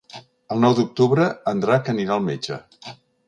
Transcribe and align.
El 0.55 0.61
nou 0.63 0.75
d'octubre 0.79 1.27
en 1.53 1.63
Drac 1.67 1.93
anirà 1.95 2.17
al 2.17 2.25
metge. 2.31 2.59